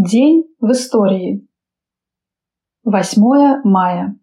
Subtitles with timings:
[0.00, 1.44] День в истории.
[2.84, 3.20] 8
[3.64, 4.16] мая.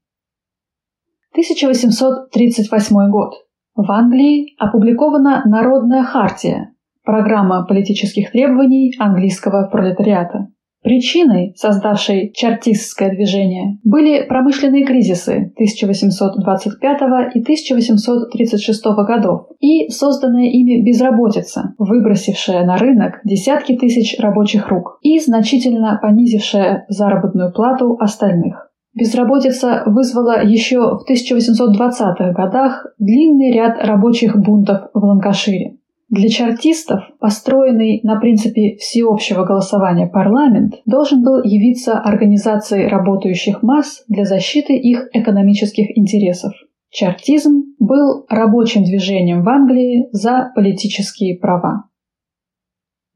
[1.33, 3.33] 1838 год.
[3.75, 10.47] В Англии опубликована Народная хартия, программа политических требований английского пролетариата.
[10.85, 17.01] Причиной, создавшей чартистское движение, были промышленные кризисы 1825
[17.33, 25.17] и 1836 годов и созданная ими безработица, выбросившая на рынок десятки тысяч рабочих рук и
[25.19, 28.69] значительно понизившая заработную плату остальных.
[28.93, 35.77] Безработица вызвала еще в 1820-х годах длинный ряд рабочих бунтов в Ланкашире.
[36.09, 44.23] Для чартистов, построенный на принципе всеобщего голосования парламент, должен был явиться организацией работающих масс для
[44.23, 46.53] защиты их экономических интересов.
[46.91, 51.89] Чартизм был рабочим движением в Англии за политические права.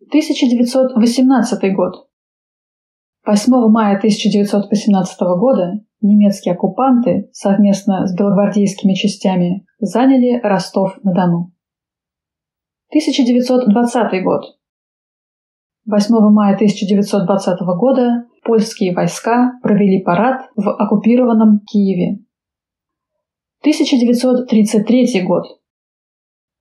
[0.07, 2.07] 1918 год.
[3.23, 11.51] 8 мая 1918 года немецкие оккупанты совместно с белогвардейскими частями заняли Ростов-на-Дону.
[12.91, 14.57] 1920 год.
[15.85, 22.20] 8 мая 1920 года польские войска провели парад в оккупированном Киеве.
[23.62, 25.46] 1933 год.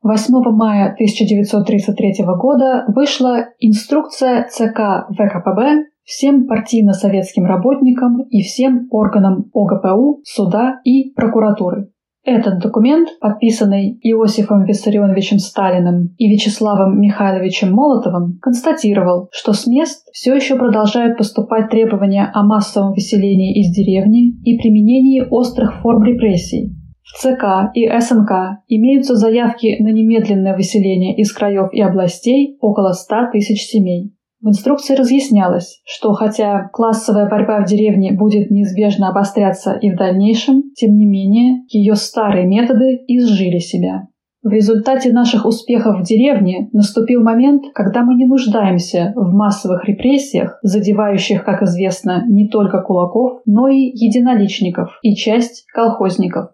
[0.03, 10.23] 8 мая 1933 года вышла инструкция ЦК ВКПБ всем партийно-советским работникам и всем органам ОГПУ,
[10.25, 11.91] суда и прокуратуры.
[12.31, 20.35] Этот документ, подписанный Иосифом Виссарионовичем Сталиным и Вячеславом Михайловичем Молотовым, констатировал, что с мест все
[20.35, 26.77] еще продолжают поступать требования о массовом выселении из деревни и применении острых форм репрессий.
[27.03, 33.31] В ЦК и СНК имеются заявки на немедленное выселение из краев и областей около 100
[33.33, 34.13] тысяч семей.
[34.41, 40.63] В инструкции разъяснялось, что хотя классовая борьба в деревне будет неизбежно обостряться и в дальнейшем,
[40.77, 44.07] тем не менее ее старые методы изжили себя.
[44.45, 50.61] В результате наших успехов в деревне наступил момент, когда мы не нуждаемся в массовых репрессиях,
[50.63, 56.51] задевающих, как известно, не только кулаков, но и единоличников и часть колхозников.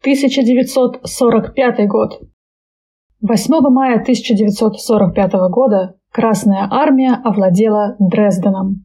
[0.00, 2.22] 1945 год.
[3.20, 8.84] 8 мая 1945 года Красная армия овладела Дрезденом.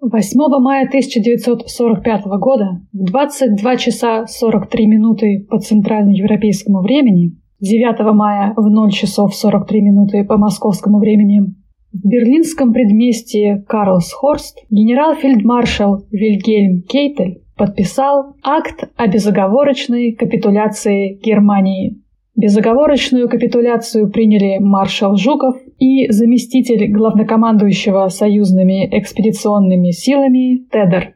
[0.00, 8.68] 8 мая 1945 года в 22 часа 43 минуты по центральноевропейскому времени, 9 мая в
[8.68, 11.54] 0 часов 43 минуты по московскому времени,
[11.92, 22.00] в берлинском предместье Карлсхорст генерал-фельдмаршал Вильгельм Кейтель подписал акт о безоговорочной капитуляции Германии.
[22.34, 31.14] Безоговорочную капитуляцию приняли маршал Жуков и заместитель главнокомандующего союзными экспедиционными силами Тедер.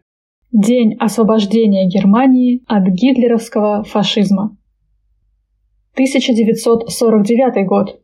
[0.52, 4.56] День освобождения Германии от гитлеровского фашизма.
[5.94, 8.00] 1949 год.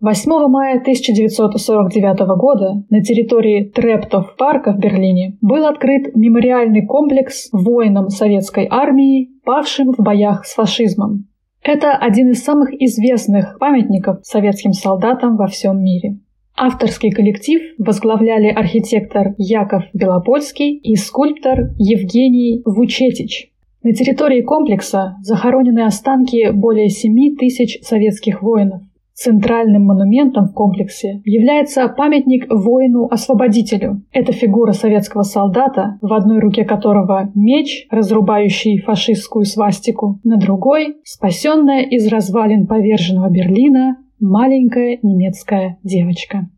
[0.00, 8.08] 8 мая 1949 года на территории Трептов парка в Берлине был открыт мемориальный комплекс воинам
[8.08, 11.28] советской армии, павшим в боях с фашизмом.
[11.62, 16.18] Это один из самых известных памятников советским солдатам во всем мире.
[16.56, 23.50] Авторский коллектив возглавляли архитектор Яков Белопольский и скульптор Евгений Вучетич.
[23.84, 28.82] На территории комплекса захоронены останки более 7 тысяч советских воинов.
[29.14, 34.02] Центральным монументом в комплексе является памятник воину-освободителю.
[34.10, 41.82] Это фигура советского солдата, в одной руке которого меч, разрубающий фашистскую свастику, на другой– спасенная
[41.82, 46.48] из развалин поверженного Берлина маленькая немецкая девочка.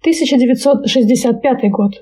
[0.00, 1.92] 1965 год.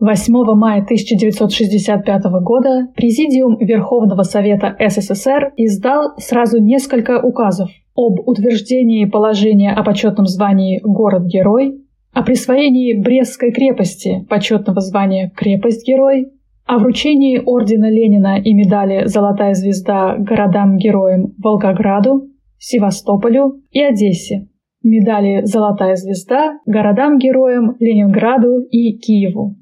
[0.00, 9.72] 8 мая 1965 года Президиум Верховного Совета СССР издал сразу несколько указов об утверждении положения
[9.72, 11.82] о почетном звании «Город-герой»,
[12.12, 16.28] о присвоении Брестской крепости почетного звания «Крепость-герой»,
[16.66, 22.28] о вручении ордена Ленина и медали «Золотая звезда» городам-героям Волгограду,
[22.58, 24.48] Севастополю и Одессе,
[24.82, 29.56] медали «Золотая звезда» городам-героям Ленинграду и Киеву.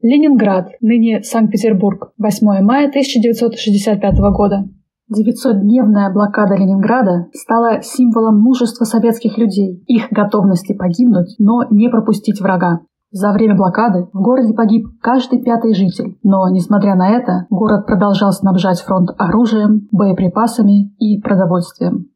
[0.03, 4.67] Ленинград, ныне Санкт-Петербург, 8 мая 1965 года.
[5.09, 12.81] 900-дневная блокада Ленинграда стала символом мужества советских людей, их готовности погибнуть, но не пропустить врага.
[13.11, 18.33] За время блокады в городе погиб каждый пятый житель, но, несмотря на это, город продолжал
[18.33, 22.07] снабжать фронт оружием, боеприпасами и продовольствием.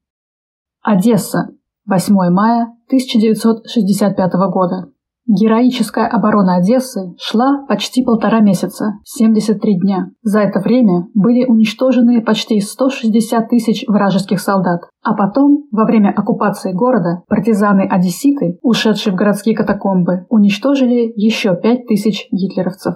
[0.84, 1.52] Одесса.
[1.86, 4.90] 8 мая 1965 года.
[5.28, 10.12] Героическая оборона Одессы шла почти полтора месяца, 73 дня.
[10.22, 14.84] За это время были уничтожены почти 160 тысяч вражеских солдат.
[15.04, 22.30] А потом, во время оккупации города, партизаны-одесситы, ушедшие в городские катакомбы, уничтожили еще 5 тысяч
[22.32, 22.96] гитлеровцев.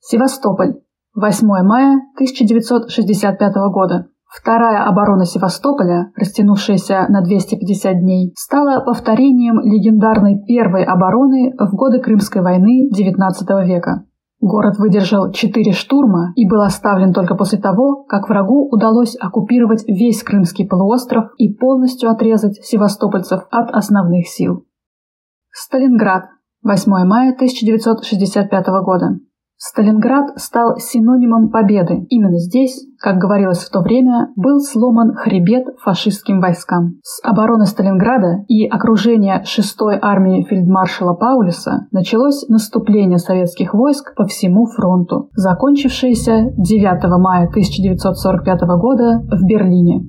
[0.00, 0.80] Севастополь.
[1.14, 4.06] 8 мая 1965 года.
[4.34, 12.42] Вторая оборона Севастополя, растянувшаяся на 250 дней, стала повторением легендарной первой обороны в годы Крымской
[12.42, 14.06] войны XIX века.
[14.40, 20.24] Город выдержал четыре штурма и был оставлен только после того, как врагу удалось оккупировать весь
[20.24, 24.66] Крымский полуостров и полностью отрезать севастопольцев от основных сил.
[25.52, 26.24] Сталинград.
[26.64, 29.18] 8 мая 1965 года.
[29.66, 32.04] Сталинград стал синонимом победы.
[32.10, 37.00] Именно здесь, как говорилось в то время, был сломан хребет фашистским войскам.
[37.02, 44.66] С обороны Сталинграда и окружения 6-й армии фельдмаршала Паулюса началось наступление советских войск по всему
[44.66, 50.02] фронту, закончившееся 9 мая 1945 года в Берлине.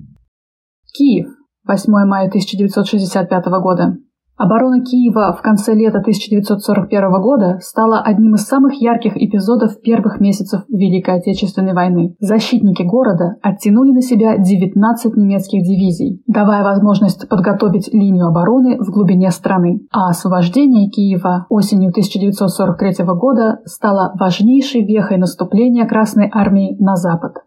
[0.97, 1.27] Киев.
[1.65, 3.95] 8 мая 1965 года.
[4.37, 10.63] Оборона Киева в конце лета 1941 года стала одним из самых ярких эпизодов первых месяцев
[10.67, 12.15] Великой Отечественной войны.
[12.19, 19.31] Защитники города оттянули на себя 19 немецких дивизий, давая возможность подготовить линию обороны в глубине
[19.31, 19.79] страны.
[19.93, 27.37] А освобождение Киева осенью 1943 года стало важнейшей вехой наступления Красной Армии на запад.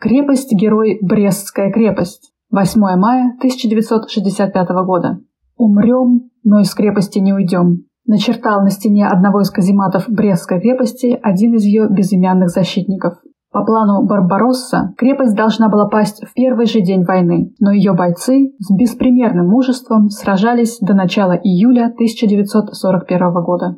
[0.00, 2.32] Крепость-герой Брестская крепость.
[2.50, 5.20] 8 мая 1965 года.
[5.60, 11.54] «Умрем, но из крепости не уйдем», начертал на стене одного из казематов Брестской крепости один
[11.54, 13.18] из ее безымянных защитников.
[13.52, 18.54] По плану Барбаросса крепость должна была пасть в первый же день войны, но ее бойцы
[18.58, 23.76] с беспримерным мужеством сражались до начала июля 1941 года.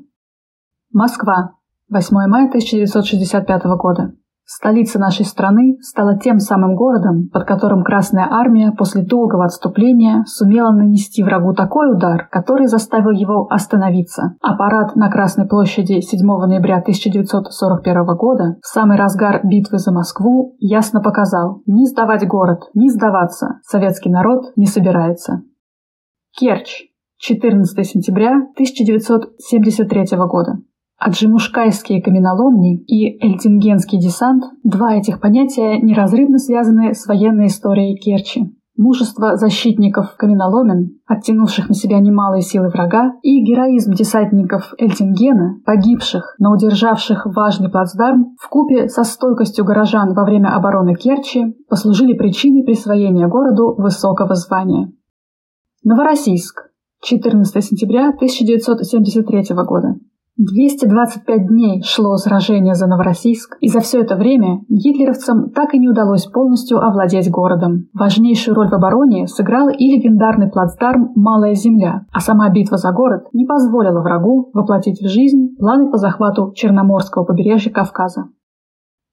[0.92, 1.54] Москва.
[1.90, 4.12] 8 мая 1965 года.
[4.44, 10.72] Столица нашей страны стала тем самым городом, под которым Красная Армия после долгого отступления сумела
[10.72, 14.36] нанести врагу такой удар, который заставил его остановиться.
[14.42, 21.00] Аппарат на Красной площади 7 ноября 1941 года, в самый разгар битвы за Москву, ясно
[21.00, 25.42] показал– не сдавать город, не сдаваться, советский народ не собирается.
[26.38, 26.88] Керчь.
[27.18, 30.58] 14 сентября 1973 года.
[31.04, 38.54] Аджимушкайские каменоломни и Эльтингенский десант– два этих понятия неразрывно связаны с военной историей Керчи.
[38.76, 46.52] Мужество защитников каменоломен, оттянувших на себя немалые силы врага, и героизм десантников Эльтингена, погибших, но
[46.52, 53.26] удержавших важный плацдарм, в купе со стойкостью горожан во время обороны Керчи, послужили причиной присвоения
[53.26, 54.92] городу высокого звания.
[55.82, 56.70] Новороссийск.
[57.02, 59.96] 14 сентября 1973 года.
[60.38, 65.90] 225 дней шло сражение за Новороссийск, и за все это время гитлеровцам так и не
[65.90, 67.88] удалось полностью овладеть городом.
[67.92, 73.26] Важнейшую роль в обороне сыграл и легендарный плацдарм «Малая земля», а сама битва за город
[73.34, 78.24] не позволила врагу воплотить в жизнь планы по захвату Черноморского побережья Кавказа.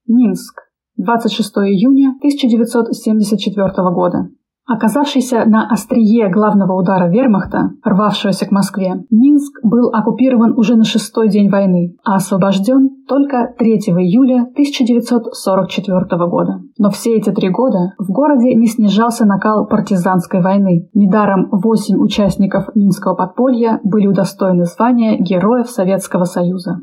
[0.08, 0.62] Минск.
[0.96, 4.30] 26 июня 1974 года.
[4.70, 11.28] Оказавшийся на острие главного удара вермахта, рвавшегося к Москве, Минск был оккупирован уже на шестой
[11.28, 16.62] день войны, а освобожден только 3 июля 1944 года.
[16.78, 20.88] Но все эти три года в городе не снижался накал партизанской войны.
[20.94, 26.78] Недаром восемь участников Минского подполья были удостоены звания Героев Советского Союза.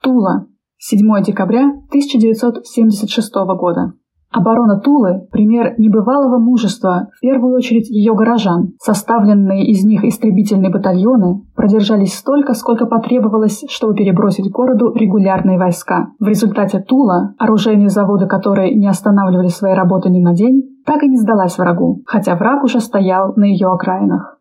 [0.00, 0.46] Тула.
[0.78, 3.94] 7 декабря 1976 года.
[4.34, 8.72] Оборона Тулы– пример небывалого мужества, в первую очередь ее горожан.
[8.80, 16.08] Составленные из них истребительные батальоны продержались столько, сколько потребовалось, чтобы перебросить городу регулярные войска.
[16.18, 21.08] В результате Тула, оружейные заводы которой не останавливали свои работы ни на день, так и
[21.08, 24.40] не сдалась врагу, хотя враг уже стоял на ее окраинах.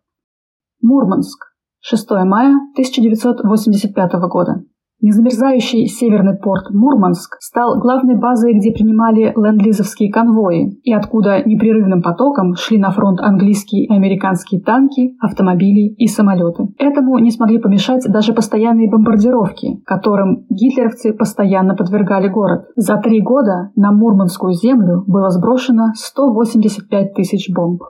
[0.81, 1.53] Мурманск.
[1.81, 4.63] 6 мая 1985 года.
[5.03, 12.55] Незамерзающий северный порт Мурманск стал главной базой, где принимали ленд-лизовские конвои и откуда непрерывным потоком
[12.55, 16.69] шли на фронт английские и американские танки, автомобили и самолеты.
[16.77, 22.67] Этому не смогли помешать даже постоянные бомбардировки, которым гитлеровцы постоянно подвергали город.
[22.77, 27.81] За три года на Мурманскую землю было сброшено 185 тысяч бомб.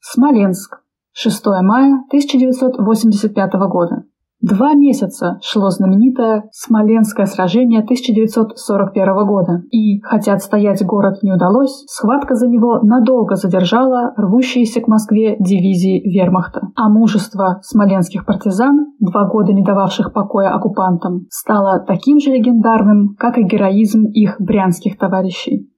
[0.00, 0.80] Смоленск.
[1.12, 4.02] 6 мая 1985 года.
[4.44, 12.34] Два месяца шло знаменитое Смоленское сражение 1941 года, и, хотя отстоять город не удалось, схватка
[12.34, 16.68] за него надолго задержала рвущиеся к Москве дивизии вермахта.
[16.76, 23.38] А мужество смоленских партизан, два года не дававших покоя оккупантам, стало таким же легендарным, как
[23.38, 25.70] и героизм их брянских товарищей.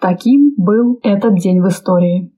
[0.00, 2.32] Таким был этот день в истории.